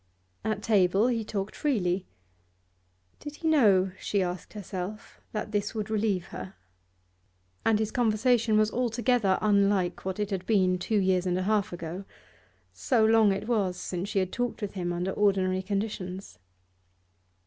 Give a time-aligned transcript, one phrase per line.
[0.43, 2.07] At table he talked freely;
[3.19, 6.55] did he know she asked herself that this would relieve her?
[7.63, 11.71] And his conversation was altogether unlike what it had been two years and a half
[11.71, 12.05] ago
[12.73, 16.39] so long it was since she had talked with him under ordinary conditions.